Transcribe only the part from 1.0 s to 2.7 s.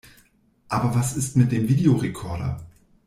ist mit dem Videorekorder?